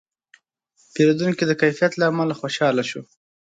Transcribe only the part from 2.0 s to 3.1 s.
امله خوشاله شو.